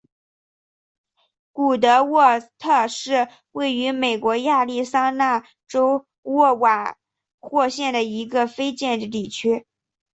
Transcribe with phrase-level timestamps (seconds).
[1.51, 6.97] 古德沃特是位于美国亚利桑那州纳瓦
[7.39, 9.67] 霍县的一个非建制地区。